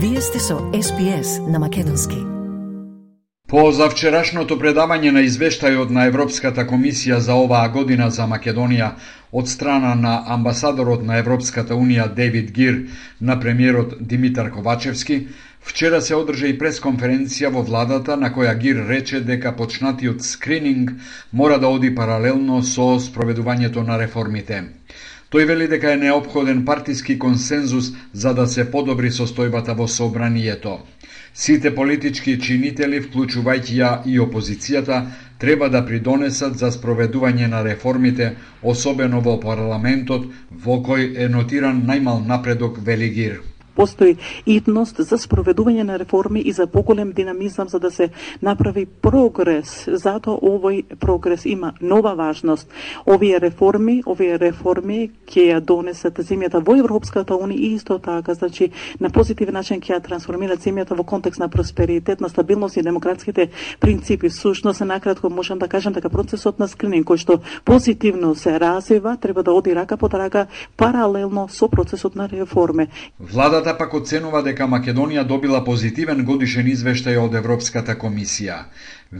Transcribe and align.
Вие 0.00 0.20
сте 0.20 0.38
со 0.38 0.58
СПС 0.82 1.40
на 1.48 1.58
Македонски. 1.58 2.16
По 3.48 3.72
завчерашното 3.72 4.54
предавање 4.60 5.10
на 5.10 5.24
извештајот 5.26 5.90
на 5.90 6.04
Европската 6.06 6.62
комисија 6.70 7.18
за 7.18 7.34
оваа 7.34 7.66
година 7.74 8.06
за 8.10 8.28
Македонија 8.30 8.92
од 9.32 9.50
страна 9.50 9.96
на 9.98 10.12
амбасадорот 10.36 11.02
на 11.02 11.18
Европската 11.18 11.74
Унија 11.74 12.06
Девид 12.14 12.52
Гир 12.52 12.78
на 13.20 13.40
премиерот 13.40 13.96
Димитар 14.00 14.50
Ковачевски, 14.50 15.26
Вчера 15.60 16.00
се 16.00 16.14
одржа 16.14 16.46
и 16.48 16.54
пресконференција 16.58 17.50
во 17.52 17.62
владата 17.66 18.16
на 18.16 18.30
која 18.32 18.54
Гир 18.58 18.84
рече 18.88 19.20
дека 19.20 19.52
почнатиот 19.56 20.22
скрининг 20.22 20.92
мора 21.32 21.58
да 21.58 21.68
оди 21.68 21.90
паралелно 21.94 22.62
со 22.62 22.86
спроведувањето 23.02 23.82
на 23.86 23.98
реформите. 23.98 24.62
Тој 25.28 25.44
вели 25.44 25.66
дека 25.68 25.90
е 25.92 25.96
необходен 26.00 26.60
партиски 26.64 27.18
консензус 27.18 27.90
за 28.12 28.30
да 28.34 28.46
се 28.46 28.62
подобри 28.70 29.10
состојбата 29.16 29.74
во 29.76 29.88
собранието. 29.94 30.78
Сите 31.34 31.72
политички 31.74 32.36
чинители, 32.46 33.02
вклучувајќи 33.04 33.76
ја 33.80 33.90
и 34.08 34.16
опозицијата, 34.24 35.02
треба 35.38 35.68
да 35.68 35.84
придонесат 35.90 36.56
за 36.58 36.72
спроведување 36.72 37.50
на 37.52 37.60
реформите, 37.68 38.30
особено 38.62 39.20
во 39.20 39.36
парламентот, 39.44 40.24
во 40.64 40.80
кој 40.88 41.12
е 41.26 41.28
нотиран 41.28 41.84
најмал 41.92 42.24
напредок 42.32 42.80
Велигир 42.80 43.40
постои 43.78 44.16
итност 44.46 44.98
за 44.98 45.16
спроведување 45.22 45.86
на 45.86 45.98
реформи 45.98 46.40
и 46.40 46.52
за 46.52 46.66
поголем 46.66 47.12
динамизам 47.14 47.68
за 47.68 47.78
да 47.78 47.90
се 47.90 48.10
направи 48.42 48.86
прогрес. 48.86 49.86
Затоа 49.86 50.38
овој 50.42 50.82
прогрес 50.98 51.46
има 51.46 51.72
нова 51.80 52.14
важност. 52.18 52.66
Овие 53.06 53.38
реформи, 53.40 54.02
овие 54.06 54.38
реформи 54.38 55.10
ќе 55.30 55.46
ја 55.52 55.60
донесат 55.60 56.18
земјата 56.18 56.62
во 56.64 56.74
Европската 56.78 57.38
унија 57.38 57.58
и 57.58 57.74
исто 57.74 57.98
така, 57.98 58.34
значи 58.34 58.70
на 59.00 59.10
позитивен 59.10 59.54
начин 59.54 59.80
ќе 59.80 59.94
ја 59.94 60.02
трансформираат 60.02 60.64
земјата 60.64 60.96
во 60.98 61.04
контекст 61.04 61.40
на 61.40 61.48
просперитет, 61.48 62.20
на 62.20 62.28
стабилност 62.28 62.76
и 62.76 62.82
демократските 62.82 63.48
принципи. 63.80 64.30
Сушност, 64.30 64.80
накратко 64.80 65.30
можам 65.30 65.58
да 65.58 65.68
кажам 65.68 65.92
дека 65.92 66.10
процесот 66.10 66.58
на 66.58 66.68
скрининг 66.68 67.06
кој 67.06 67.16
што 67.22 67.38
позитивно 67.64 68.34
се 68.34 68.58
развива, 68.60 69.16
треба 69.20 69.42
да 69.42 69.52
оди 69.52 69.74
рака 69.74 69.96
под 69.96 70.14
рака 70.14 70.46
паралелно 70.76 71.48
со 71.48 71.68
процесот 71.68 72.16
на 72.16 72.28
реформи. 72.28 72.88
Владата 73.20 73.67
Владата 73.68 73.84
пак 73.84 73.94
оценува 73.94 74.40
дека 74.40 74.64
Македонија 74.64 75.26
добила 75.28 75.58
позитивен 75.64 76.22
годишен 76.24 76.68
извештај 76.72 77.18
од 77.20 77.34
Европската 77.36 77.92
комисија. 78.00 78.54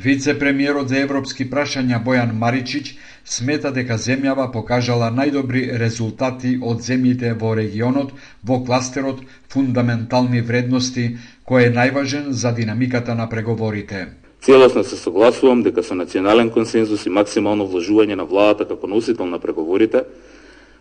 Вице-премиерот 0.05 0.89
за 0.89 1.03
европски 1.05 1.45
прашања 1.51 1.99
Бојан 2.07 2.33
Маричич 2.33 2.95
смета 3.25 3.73
дека 3.77 3.99
земјава 4.01 4.47
покажала 4.53 5.11
најдобри 5.13 5.67
резултати 5.83 6.55
од 6.71 6.81
земјите 6.87 7.35
во 7.43 7.51
регионот 7.59 8.15
во 8.43 8.59
кластерот 8.65 9.21
фундаментални 9.53 10.41
вредности, 10.41 11.05
кој 11.45 11.67
е 11.67 11.75
најважен 11.77 12.31
за 12.31 12.55
динамиката 12.57 13.15
на 13.15 13.29
преговорите. 13.29 14.07
Целосно 14.41 14.85
се 14.85 14.97
согласувам 14.97 15.63
дека 15.63 15.83
со 15.83 15.95
национален 15.95 16.49
консензус 16.49 17.05
и 17.05 17.13
максимално 17.13 17.69
вложување 17.69 18.17
на 18.17 18.25
владата 18.25 18.65
како 18.65 18.89
носител 18.89 19.27
на 19.27 19.39
преговорите, 19.39 20.07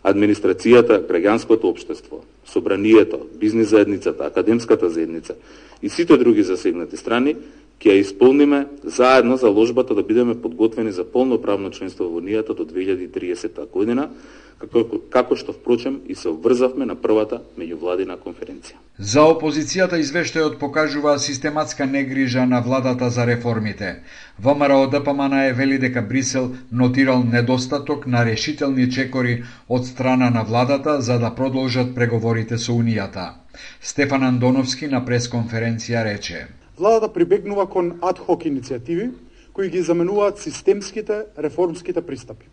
администрацијата, 0.08 1.02
граѓанското 1.03 1.67
општество, 1.67 2.23
собранието, 2.45 3.19
бизнис 3.39 3.69
заедницата, 3.69 4.25
академската 4.25 4.89
заедница 4.89 5.36
и 5.81 5.89
сите 5.89 6.17
други 6.17 6.44
засегнати 6.44 6.97
страни 6.97 7.36
ќе 7.77 7.94
ја 7.94 8.02
исполниме 8.02 8.66
заедно 8.83 9.38
заложбата 9.38 9.95
да 9.95 10.03
бидеме 10.03 10.41
подготвени 10.41 10.91
за 10.91 11.03
полноправно 11.03 11.69
членство 11.69 12.09
во 12.09 12.22
Унијата 12.22 12.55
до 12.55 12.66
2030 12.66 13.69
година, 13.69 14.09
како, 14.59 14.83
како 15.13 15.36
што 15.36 15.53
впрочем 15.53 16.02
и 16.08 16.16
се 16.16 16.30
обврзавме 16.30 16.86
на 16.86 16.95
првата 16.95 17.41
меѓувладина 17.58 18.17
конференција. 18.23 18.77
За 18.97 19.23
опозицијата 19.30 19.99
извештајот 20.02 20.58
покажува 20.59 21.17
систематска 21.19 21.86
негрижа 21.86 22.45
на 22.45 22.61
владата 22.61 23.09
за 23.09 23.25
реформите. 23.25 24.04
ВМРО 24.39 24.87
ДПМН 24.87 25.33
е 25.45 25.54
вели 25.54 25.77
дека 25.77 26.02
Брисел 26.02 26.52
нотирал 26.71 27.23
недостаток 27.23 28.08
на 28.08 28.26
решителни 28.26 28.92
чекори 28.92 29.43
од 29.70 29.86
страна 29.86 30.30
на 30.30 30.43
владата 30.43 31.02
за 31.02 31.20
да 31.20 31.36
продолжат 31.36 31.95
преговорите 31.95 32.58
со 32.58 32.71
Унијата. 32.71 33.33
Стефан 33.82 34.23
Андоновски 34.23 34.87
на 34.87 35.05
пресконференција 35.05 36.03
рече 36.05 36.48
владата 36.77 37.09
прибегнува 37.14 37.65
кон 37.70 37.98
адхок 38.02 38.45
иницијативи 38.45 39.09
кои 39.53 39.70
ги 39.73 39.82
заменуваат 39.82 40.39
системските 40.39 41.26
реформските 41.37 42.02
пристапи. 42.02 42.45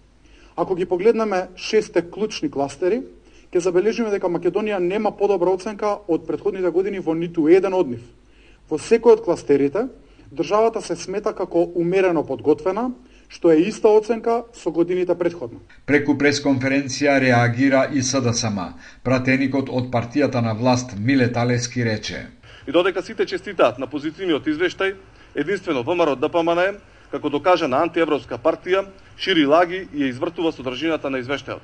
Ако 0.57 0.75
ги 0.75 0.87
погледнеме 0.87 1.49
шесте 1.57 2.03
клучни 2.11 2.51
кластери, 2.51 3.03
ќе 3.51 3.59
забележиме 3.59 4.11
дека 4.15 4.31
Македонија 4.31 4.79
нема 4.79 5.11
подобра 5.15 5.51
оценка 5.51 5.97
од 6.09 6.27
предходните 6.27 6.71
години 6.71 7.03
во 7.03 7.15
ниту 7.15 7.49
еден 7.49 7.75
од 7.75 7.91
нив. 7.91 8.05
Во 8.71 8.79
секој 8.79 9.19
од 9.19 9.25
кластерите, 9.27 9.89
државата 10.31 10.83
се 10.83 10.97
смета 10.97 11.35
како 11.35 11.63
умерено 11.75 12.23
подготвена, 12.27 12.91
што 13.29 13.51
е 13.51 13.67
иста 13.67 13.91
оценка 13.91 14.45
со 14.55 14.71
годините 14.71 15.15
предходно. 15.19 15.59
Преку 15.87 16.15
пресконференција 16.19 17.19
реагира 17.19 17.89
и 17.93 18.03
СДСМ. 18.03 18.59
Пратеникот 19.03 19.71
од 19.71 19.91
партијата 19.91 20.43
на 20.43 20.55
власт 20.55 20.95
Миле 20.99 21.33
Талески 21.33 21.85
рече 21.85 22.27
И 22.67 22.73
додека 22.73 23.03
сите 23.03 23.27
честитаат 23.27 23.79
на 23.79 23.87
позитивниот 23.87 24.47
извештај, 24.47 24.95
единствено 25.35 25.83
ВМРО 25.83 26.17
ДПМН, 26.17 26.79
како 27.11 27.29
докаже 27.29 27.69
на 27.69 27.83
антиевропска 27.85 28.39
партија, 28.39 28.87
шири 29.19 29.47
лаги 29.47 29.89
и 29.93 30.03
ја 30.03 30.11
извртува 30.11 30.53
содржината 30.53 31.11
на 31.11 31.19
извештајот. 31.23 31.63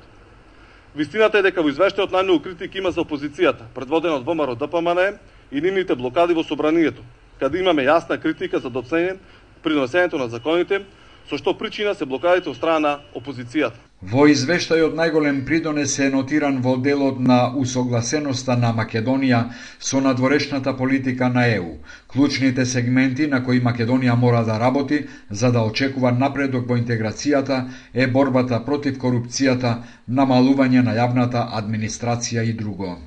Вистината 0.95 1.39
е 1.39 1.47
дека 1.47 1.63
во 1.63 1.71
извештајот 1.71 2.11
најмногу 2.11 2.43
критики 2.43 2.77
има 2.79 2.91
за 2.91 3.01
опозицијата, 3.01 3.67
предводена 3.75 4.19
од 4.19 4.25
ВМРО 4.27 4.55
ДПМН 4.55 5.19
и 5.51 5.61
нивните 5.61 5.95
блокади 5.95 6.33
во 6.33 6.43
собранието, 6.43 7.03
каде 7.39 7.59
имаме 7.59 7.83
јасна 7.87 8.19
критика 8.21 8.59
за 8.59 8.69
доценен 8.69 9.19
приносењето 9.63 10.17
на 10.19 10.27
законите, 10.27 10.81
со 11.29 11.37
што 11.37 11.53
причина 11.57 11.95
се 11.95 12.05
блокадите 12.05 12.49
од 12.49 12.57
страна 12.57 12.79
на 12.79 12.99
опозицијата. 13.15 13.79
Во 14.01 14.23
извештајот 14.25 14.95
најголем 14.97 15.43
придонес 15.45 15.91
е 16.01 16.07
нотиран 16.09 16.55
во 16.65 16.71
делот 16.85 17.19
на 17.31 17.35
усогласеноста 17.63 18.55
на 18.61 18.71
Македонија 18.79 19.41
со 19.89 20.01
надворешната 20.01 20.73
политика 20.79 21.29
на 21.29 21.43
ЕУ, 21.45 21.75
клучните 22.07 22.65
сегменти 22.65 23.27
на 23.27 23.43
кои 23.45 23.61
Македонија 23.61 24.15
мора 24.23 24.41
да 24.49 24.57
работи 24.59 25.05
за 25.29 25.51
да 25.51 25.61
очекува 25.61 26.11
напредок 26.11 26.65
во 26.67 26.79
интеграцијата 26.81 27.61
е 27.93 28.07
борбата 28.07 28.63
против 28.65 28.97
корупцијата, 28.97 29.77
намалување 30.09 30.81
на 30.81 30.97
јавната 30.97 31.47
администрација 31.61 32.49
и 32.49 32.53
друго. 32.53 32.97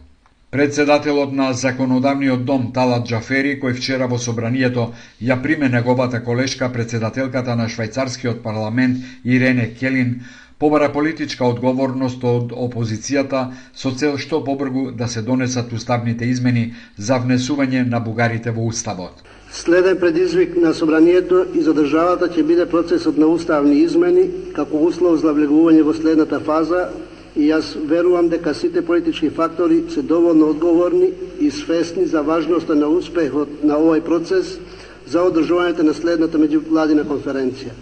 Председателот 0.54 1.32
на 1.32 1.52
Законодавниот 1.52 2.44
дом 2.44 2.68
Талат 2.72 3.08
Джафери, 3.08 3.56
кој 3.58 3.74
вчера 3.74 4.06
во 4.06 4.20
собранието 4.22 4.84
ја 5.18 5.34
приме 5.42 5.66
неговата 5.68 6.20
колешка 6.22 6.68
председателката 6.70 7.56
на 7.58 7.66
швајцарскиот 7.66 8.38
парламент 8.42 9.02
Ирене 9.24 9.72
Келин, 9.74 10.20
побара 10.58 10.92
политичка 10.92 11.44
одговорност 11.44 12.22
од 12.22 12.54
опозицијата 12.54 13.40
со 13.74 13.90
цел 13.90 14.14
што 14.16 14.44
побргу 14.46 14.92
да 14.92 15.08
се 15.08 15.22
донесат 15.26 15.72
уставните 15.72 16.30
измени 16.30 16.70
за 16.96 17.18
внесување 17.18 17.82
на 17.88 17.98
бугарите 17.98 18.54
во 18.54 18.68
уставот. 18.70 19.26
Следен 19.50 19.98
предизвик 19.98 20.54
на 20.56 20.70
собранието 20.74 21.46
и 21.54 21.62
за 21.62 21.74
државата 21.74 22.30
ќе 22.30 22.46
биде 22.46 22.66
процесот 22.70 23.18
на 23.18 23.26
уставни 23.26 23.82
измени 23.82 24.30
како 24.54 24.86
услов 24.86 25.18
за 25.18 25.34
влегување 25.34 25.82
во 25.82 25.98
следната 25.98 26.38
фаза 26.38 26.92
и 27.36 27.48
јас 27.50 27.74
верувам 27.74 28.28
дека 28.28 28.54
сите 28.54 28.82
политички 28.82 29.30
фактори 29.30 29.84
се 29.90 30.02
доволно 30.02 30.48
одговорни 30.50 31.10
и 31.40 31.50
свесни 31.50 32.06
за 32.06 32.22
важноста 32.22 32.74
на 32.74 32.88
успехот 32.88 33.64
на 33.64 33.74
овој 33.74 34.04
процес 34.06 34.58
за 35.06 35.24
одржувањето 35.26 35.82
на 35.82 35.94
следната 35.94 36.38
меѓувладина 36.38 37.04
конференција. 37.04 37.74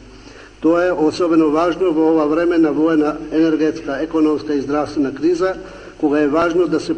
Тоа 0.63 0.87
е 0.87 0.93
особено 0.93 1.51
важно 1.51 1.93
во 1.93 2.13
ова 2.15 2.27
време 2.31 2.59
на 2.59 2.73
воена 2.73 3.17
енергетска, 3.33 3.99
економска 4.03 4.55
и 4.55 4.61
здравствена 4.61 5.15
криза, 5.15 5.55
кога 5.99 6.21
е 6.21 6.29
важно 6.29 6.67
да 6.67 6.81
се 6.81 6.95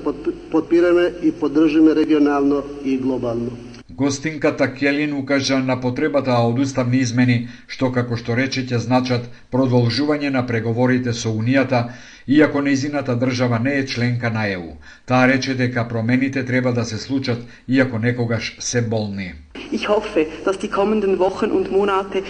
подпираме 0.50 1.12
и 1.22 1.32
поддржиме 1.32 1.94
регионално 1.94 2.62
и 2.84 2.96
глобално. 2.98 3.50
Гостинката 3.96 4.74
Келин 4.74 5.12
укажа 5.14 5.58
на 5.58 5.80
потребата 5.80 6.34
од 6.42 6.56
уставни 6.58 6.98
измени, 7.04 7.36
што 7.70 7.92
како 7.94 8.16
што 8.18 8.34
рече 8.34 8.64
ќе 8.66 8.80
значат 8.82 9.28
продолжување 9.54 10.32
на 10.34 10.40
преговорите 10.48 11.12
со 11.18 11.30
Унијата, 11.30 11.82
иако 12.26 12.62
неизината 12.66 13.14
држава 13.20 13.60
не 13.66 13.76
е 13.78 13.84
членка 13.86 14.30
на 14.34 14.48
ЕУ. 14.50 14.72
Таа 15.06 15.28
рече 15.30 15.54
дека 15.54 15.84
промените 15.88 16.42
треба 16.44 16.72
да 16.72 16.84
се 16.84 16.98
случат, 16.98 17.46
иако 17.68 17.98
некогаш 17.98 18.56
се 18.58 18.82
болни. 18.82 19.32
Ich 19.72 19.86
hoffe, 19.86 20.26
dass 20.44 20.58
die 20.58 20.70
kommenden 20.70 21.18
Wochen 21.18 21.50
und 21.52 21.70
Monate 21.70 22.22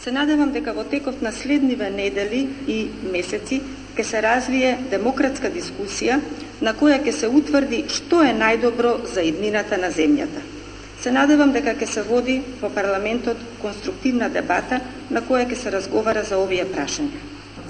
Се 0.00 0.12
надевам 0.12 0.52
дека 0.52 0.72
во 0.72 0.84
текот 0.88 1.20
на 1.22 1.32
следниве 1.32 1.90
недели 1.90 2.38
и 2.66 2.76
месеци 3.12 3.58
ќе 3.96 4.04
се 4.10 4.22
развие 4.24 4.70
демократска 4.88 5.50
дискусија 5.52 6.16
на 6.64 6.72
која 6.72 6.96
ќе 7.04 7.12
се 7.12 7.28
утврди 7.28 7.82
што 7.96 8.22
е 8.24 8.32
најдобро 8.38 8.94
за 9.12 9.20
иднината 9.20 9.76
на 9.76 9.92
земјата. 9.92 10.40
Се 11.00 11.12
надевам 11.12 11.52
дека 11.56 11.72
ќе 11.72 11.86
се 11.88 12.02
води 12.04 12.40
во 12.60 12.68
парламентот 12.68 13.40
конструктивна 13.62 14.28
дебата 14.28 14.80
на 15.10 15.22
која 15.24 15.46
ќе 15.48 15.56
се 15.56 15.72
разговара 15.72 16.24
за 16.28 16.36
овие 16.38 16.66
прашања. 16.68 17.22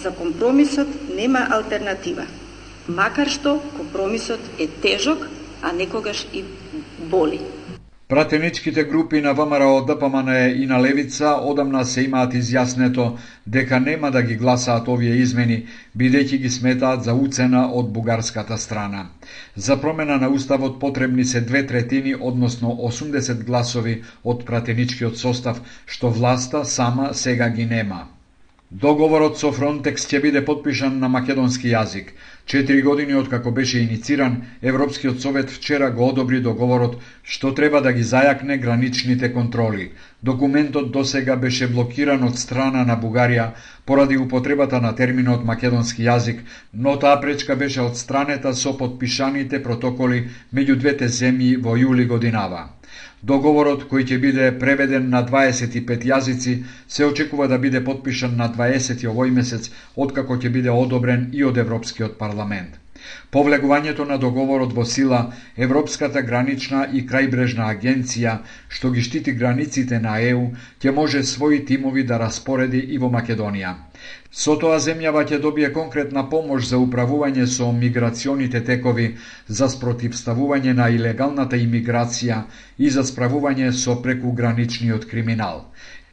За 0.02 0.10
компромисот 0.10 0.88
нема 1.14 1.46
алтернатива. 1.50 2.26
Макар 2.88 3.30
што 3.30 3.60
компромисот 3.76 4.40
е 4.58 4.66
тежок, 4.82 5.28
а 5.62 5.72
некогаш 5.72 6.26
и 6.32 6.42
боли. 6.98 7.40
Пратеничките 8.10 8.84
групи 8.84 9.20
на 9.20 9.34
ВМРО 9.34 9.84
ДПМН 9.84 10.28
и 10.62 10.66
на 10.66 10.82
Левица 10.82 11.38
одамна 11.42 11.84
се 11.84 12.02
имаат 12.02 12.34
изјаснето 12.34 13.04
дека 13.46 13.80
нема 13.80 14.10
да 14.10 14.22
ги 14.22 14.36
гласаат 14.40 14.88
овие 14.88 15.14
измени, 15.22 15.60
бидејќи 15.96 16.40
ги 16.42 16.50
сметаат 16.50 17.06
за 17.06 17.14
уцена 17.14 17.62
од 17.70 17.92
бугарската 17.94 18.58
страна. 18.58 19.06
За 19.56 19.78
промена 19.80 20.18
на 20.18 20.28
уставот 20.28 20.80
потребни 20.80 21.24
се 21.24 21.40
две 21.40 21.66
третини, 21.66 22.16
односно 22.20 22.74
80 22.90 23.44
гласови 23.44 24.02
од 24.24 24.44
пратеничкиот 24.44 25.18
состав, 25.18 25.62
што 25.86 26.10
власта 26.10 26.64
сама 26.64 27.14
сега 27.14 27.48
ги 27.48 27.66
нема. 27.66 28.08
Договорот 28.70 29.34
со 29.38 29.48
Фронтекс 29.50 30.04
ќе 30.06 30.18
биде 30.22 30.40
подпишан 30.46 31.00
на 31.04 31.08
македонски 31.10 31.72
јазик. 31.72 32.12
Четири 32.52 32.84
години 32.86 33.16
од 33.20 33.30
како 33.32 33.50
беше 33.56 33.80
инициран, 33.82 34.36
Европскиот 34.62 35.18
совет 35.24 35.50
вчера 35.50 35.88
го 35.96 36.06
одобри 36.12 36.38
договорот 36.44 36.94
што 37.24 37.50
треба 37.60 37.80
да 37.82 37.92
ги 37.92 38.06
зајакне 38.12 38.60
граничните 38.62 39.32
контроли. 39.34 39.90
Документот 40.22 40.92
досега 40.92 41.36
беше 41.36 41.66
блокиран 41.74 42.22
од 42.30 42.38
страна 42.38 42.84
на 42.84 42.94
Бугарија 42.96 43.50
поради 43.86 44.16
употребата 44.16 44.80
на 44.80 44.94
терминот 44.94 45.42
македонски 45.44 46.06
јазик, 46.06 46.46
но 46.72 46.96
таа 46.96 47.20
пречка 47.20 47.56
беше 47.56 47.82
одстранета 47.82 48.54
со 48.54 48.78
подпишаните 48.78 49.62
протоколи 49.62 50.28
меѓу 50.54 50.78
двете 50.78 51.10
земји 51.20 51.56
во 51.58 51.74
јули 51.74 52.06
годинава. 52.06 52.68
Договорот, 53.22 53.84
кој 53.90 54.06
ќе 54.08 54.18
биде 54.18 54.50
преведен 54.58 55.10
на 55.12 55.20
25 55.28 56.06
јазици, 56.10 56.56
се 56.88 57.04
очекува 57.04 57.48
да 57.48 57.58
биде 57.58 57.84
подпишан 57.84 58.36
на 58.36 58.48
20 58.58 59.04
овој 59.12 59.34
месец, 59.40 59.70
откако 59.96 60.40
ќе 60.40 60.54
биде 60.58 60.70
одобрен 60.72 61.28
и 61.32 61.44
од 61.44 61.60
Европскиот 61.60 62.16
парламент. 62.18 62.79
По 63.30 63.42
влегувањето 63.46 64.04
на 64.04 64.16
договорот 64.18 64.72
во 64.76 64.84
сила, 64.84 65.20
Европската 65.56 66.22
гранична 66.22 66.80
и 66.92 67.02
крајбрежна 67.06 67.68
агенција, 67.74 68.32
што 68.68 68.90
ги 68.90 69.02
штити 69.02 69.32
границите 69.32 70.00
на 70.00 70.16
ЕУ, 70.30 70.48
ќе 70.82 70.94
може 70.94 71.22
своји 71.22 71.60
тимови 71.66 72.02
да 72.02 72.18
распореди 72.18 72.78
и 72.78 72.98
во 72.98 73.08
Македонија. 73.08 73.74
Со 74.30 74.56
тоа 74.56 74.78
земјава 74.78 75.22
ќе 75.28 75.38
добие 75.38 75.70
конкретна 75.72 76.22
помош 76.30 76.66
за 76.72 76.78
управување 76.78 77.46
со 77.46 77.70
миграционите 77.72 78.60
текови, 78.64 79.08
за 79.48 79.68
спротивставување 79.68 80.74
на 80.74 80.90
илегалната 80.90 81.56
имиграција 81.58 82.42
и 82.78 82.90
за 82.90 83.02
справување 83.04 83.72
со 83.72 83.96
прекуграничниот 84.02 85.06
криминал. 85.06 85.64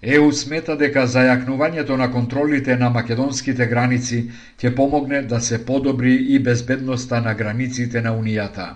ЕУ 0.02 0.32
смета 0.32 0.76
дека 0.78 1.08
зајакнувањето 1.10 1.96
на 1.98 2.12
контролите 2.12 2.76
на 2.78 2.90
македонските 2.90 3.66
граници 3.66 4.30
ќе 4.62 4.76
помогне 4.76 5.22
да 5.22 5.40
се 5.40 5.58
подобри 5.66 6.16
и 6.16 6.40
безбедноста 6.40 7.22
на 7.22 7.34
границите 7.34 8.02
на 8.02 8.14
Унијата. 8.14 8.68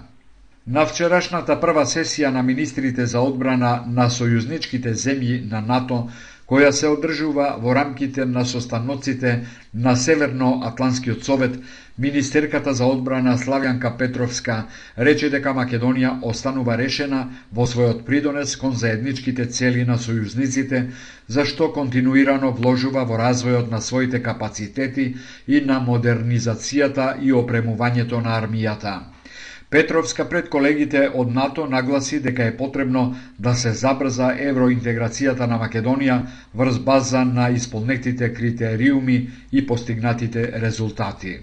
На 0.68 0.86
вчерашната 0.86 1.60
прва 1.60 1.86
сесија 1.86 2.30
на 2.32 2.42
министрите 2.42 3.06
за 3.06 3.20
одбрана 3.20 3.84
на 3.86 4.10
сојузничките 4.10 4.94
земји 4.94 5.50
на 5.52 5.62
НАТО 5.62 6.08
која 6.52 6.72
се 6.76 6.90
одржува 6.92 7.46
во 7.64 7.74
рамките 7.76 8.26
на 8.26 8.42
состаноците 8.46 9.30
на 9.74 9.96
Северно-Атланскиот 9.96 11.24
совет, 11.24 11.54
Министерката 11.98 12.74
за 12.74 12.86
одбрана 12.86 13.38
Славјанка 13.38 13.92
Петровска 13.98 14.56
рече 14.98 15.30
дека 15.30 15.54
Македонија 15.56 16.12
останува 16.32 16.76
решена 16.82 17.22
во 17.56 17.68
својот 17.74 18.04
придонес 18.10 18.56
кон 18.58 18.76
заедничките 18.84 19.46
цели 19.46 19.86
на 19.86 19.96
сојузниците, 19.98 20.84
зашто 21.28 21.70
континуирано 21.78 22.52
вложува 22.60 23.06
во 23.06 23.22
развојот 23.22 23.72
на 23.72 23.80
своите 23.82 24.20
капацитети 24.24 25.08
и 25.48 25.62
на 25.72 25.80
модернизацијата 25.80 27.16
и 27.22 27.32
опремувањето 27.32 28.20
на 28.24 28.36
армијата. 28.42 29.11
Петровска 29.72 30.26
пред 30.30 30.50
колегите 30.52 31.02
од 31.16 31.30
НАТО 31.32 31.66
нагласи 31.66 32.18
дека 32.20 32.44
е 32.44 32.56
потребно 32.58 33.04
да 33.40 33.54
се 33.56 33.72
забрза 33.82 34.34
евроинтеграцијата 34.48 35.48
на 35.48 35.60
Македонија 35.62 36.18
врз 36.54 36.80
база 36.90 37.22
на 37.30 37.46
исполнетите 37.60 38.34
критериуми 38.34 39.16
и 39.52 39.64
постигнатите 39.68 40.44
резултати. 40.66 41.38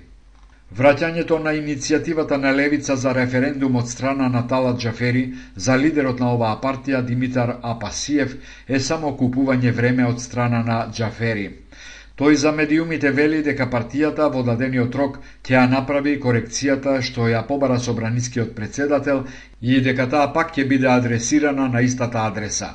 Враќањето 0.77 1.39
на 1.41 1.55
иницијативата 1.57 2.37
на 2.37 2.53
Левица 2.53 2.97
за 2.97 3.15
референдум 3.17 3.77
од 3.81 3.89
страна 3.89 4.29
на 4.29 4.43
Талат 4.47 4.77
Джафери 4.79 5.25
за 5.57 5.79
лидерот 5.79 6.21
на 6.21 6.35
оваа 6.35 6.61
партија 6.61 7.01
Димитар 7.03 7.55
Апасиев 7.63 8.37
е 8.69 8.81
само 8.81 9.17
купување 9.17 9.73
време 9.73 10.05
од 10.05 10.21
страна 10.21 10.61
на 10.63 10.83
Джафери. 10.93 11.49
Тој 12.19 12.35
за 12.35 12.51
медиумите 12.51 13.11
вели 13.15 13.43
дека 13.47 13.67
партијата 13.71 14.25
во 14.35 14.41
дадениот 14.47 14.97
рок 15.01 15.19
ќе 15.47 15.53
ја 15.55 15.61
направи 15.75 16.15
корекцијата 16.25 16.95
што 17.09 17.29
ја 17.31 17.45
побара 17.51 17.77
собранискиот 17.85 18.57
председател 18.57 19.21
и 19.61 19.77
дека 19.85 20.07
таа 20.15 20.33
пак 20.35 20.51
ќе 20.57 20.65
биде 20.73 20.89
адресирана 20.91 21.69
на 21.75 21.83
истата 21.89 22.25
адреса. 22.25 22.71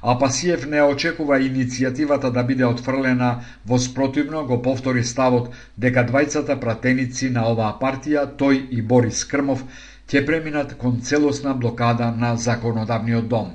А 0.00 0.14
Пасиев 0.18 0.64
не 0.72 0.80
очекува 0.82 1.38
иницијативата 1.40 2.30
да 2.32 2.42
биде 2.42 2.64
отфрлена, 2.64 3.30
во 3.66 3.78
спротивно 3.78 4.46
го 4.46 4.62
повтори 4.62 5.04
ставот 5.04 5.52
дека 5.76 6.06
двајцата 6.08 6.56
пратеници 6.60 7.30
на 7.36 7.44
оваа 7.52 7.76
партија, 7.80 8.24
тој 8.40 8.62
и 8.70 8.82
Борис 8.82 9.24
Крмов, 9.24 9.64
ќе 10.08 10.24
преминат 10.26 10.76
кон 10.80 11.00
целосна 11.02 11.54
блокада 11.54 12.10
на 12.16 12.36
законодавниот 12.36 13.28
дом. 13.28 13.52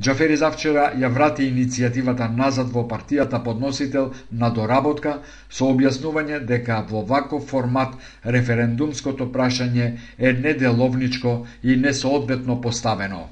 Джафери 0.00 0.36
завчера 0.40 0.84
ја 0.96 1.08
врати 1.12 1.44
иницијативата 1.44 2.28
назад 2.36 2.70
во 2.72 2.86
партијата 2.88 3.42
подносител 3.44 4.06
на 4.42 4.48
доработка 4.58 5.12
со 5.56 5.66
објаснување 5.72 6.38
дека 6.50 6.78
во 6.92 7.02
ваков 7.10 7.44
формат 7.50 7.98
референдумското 8.36 9.26
прашање 9.34 9.90
е 10.18 10.32
неделовничко 10.32 11.34
и 11.62 11.76
несоодветно 11.76 12.60
поставено. 12.60 13.28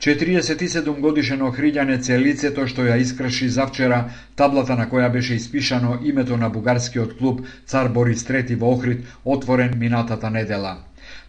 47 0.00 1.00
годишен 1.00 1.42
охриѓанец 1.44 2.08
е 2.08 2.18
лицето 2.18 2.64
што 2.66 2.88
ја 2.88 2.96
искрши 3.04 3.52
завчера 3.52 3.98
таблата 4.36 4.76
на 4.80 4.86
која 4.88 5.12
беше 5.12 5.34
испишано 5.34 5.98
името 6.02 6.36
на 6.36 6.48
бугарскиот 6.48 7.18
клуб 7.18 7.42
Цар 7.66 7.88
Борис 7.88 8.24
III 8.24 8.56
во 8.56 8.72
Охрид, 8.72 9.04
отворен 9.24 9.76
минатата 9.76 10.30
недела. 10.30 10.78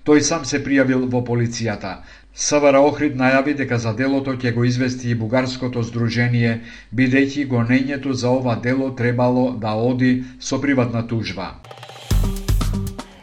Тој 0.05 0.23
сам 0.25 0.45
се 0.45 0.63
пријавил 0.63 1.03
во 1.11 1.19
полицијата. 1.25 1.97
СВР 2.35 2.75
Охрид 2.79 3.15
најави 3.19 3.53
дека 3.59 3.77
за 3.77 3.93
делото 3.93 4.37
ќе 4.39 4.53
го 4.55 4.63
извести 4.63 5.11
и 5.11 5.15
Бугарското 5.15 5.83
здружение, 5.83 6.61
бидејќи 6.95 7.47
гонењето 7.47 8.13
за 8.13 8.29
ова 8.29 8.55
дело 8.55 8.91
требало 8.95 9.51
да 9.51 9.75
оди 9.75 10.23
со 10.39 10.61
приватна 10.61 11.07
тужба. 11.07 11.55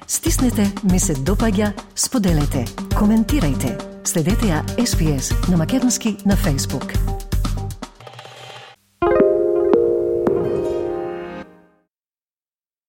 Стиснете, 0.06 0.69
ми 0.93 1.00
се 1.00 1.14
допаѓа, 1.14 1.72
споделете, 1.96 2.64
коментирајте. 2.96 3.77
Следете 4.05 4.53
ја 4.53 4.65
SPS 4.77 5.32
на 5.50 5.56
Македонски 5.56 6.17
на 6.24 6.36
Facebook. 6.36 7.18